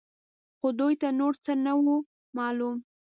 خو 0.59 0.67
دوی 0.79 0.93
ته 1.01 1.07
نور 1.19 1.33
څه 1.43 1.51
نه 1.65 1.73
وو 1.83 1.95
معلوم. 2.37 2.77